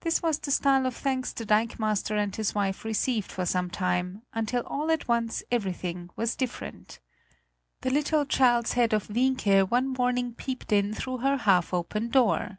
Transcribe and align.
This 0.00 0.22
was 0.22 0.38
the 0.38 0.50
style 0.50 0.86
of 0.86 0.96
thanks 0.96 1.34
the 1.34 1.44
dikemaster 1.44 2.16
and 2.16 2.34
his 2.34 2.54
wife 2.54 2.82
received 2.82 3.30
for 3.30 3.44
some 3.44 3.68
time, 3.68 4.22
until 4.32 4.62
all 4.62 4.90
at 4.90 5.06
once 5.06 5.42
everything 5.50 6.08
was 6.16 6.34
different. 6.34 6.98
The 7.82 7.90
little 7.90 8.24
child's 8.24 8.72
head 8.72 8.94
of 8.94 9.08
Wienke 9.10 9.70
one 9.70 9.88
morning 9.88 10.32
peeped 10.32 10.72
in 10.72 10.94
through 10.94 11.18
her 11.18 11.36
half 11.36 11.74
open 11.74 12.08
door. 12.08 12.58